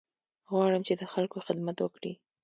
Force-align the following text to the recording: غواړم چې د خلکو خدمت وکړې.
غواړم 0.51 0.81
چې 0.87 0.93
د 0.99 1.03
خلکو 1.13 1.37
خدمت 1.47 1.77
وکړې. 1.81 2.13